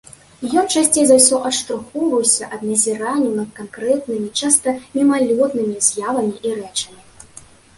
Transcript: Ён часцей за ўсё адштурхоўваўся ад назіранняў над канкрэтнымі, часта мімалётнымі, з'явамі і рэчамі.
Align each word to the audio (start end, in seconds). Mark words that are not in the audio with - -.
Ён 0.59 0.65
часцей 0.77 1.03
за 1.09 1.15
ўсё 1.19 1.37
адштурхоўваўся 1.49 2.49
ад 2.57 2.61
назіранняў 2.69 3.37
над 3.41 3.49
канкрэтнымі, 3.59 4.33
часта 4.41 4.75
мімалётнымі, 4.97 5.75
з'явамі 5.91 6.35
і 6.47 6.57
рэчамі. 6.59 7.01